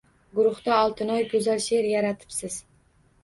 [0.37, 2.57] Guruhda Oltinoy, goʻzal sheʼr yaratibsiz